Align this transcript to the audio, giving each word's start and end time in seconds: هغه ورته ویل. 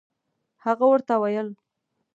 هغه 0.63 0.85
ورته 0.91 1.15
ویل. 1.21 1.49